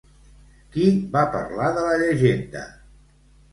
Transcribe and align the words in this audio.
Qui 0.75 0.85
va 1.17 1.23
parlar 1.37 1.69
de 1.77 1.85
la 1.91 2.01
llegenda? 2.05 2.67